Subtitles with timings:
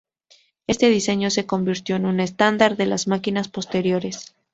[0.65, 4.33] Este diseño se convirtió en un estándar de las máquinas posteriores.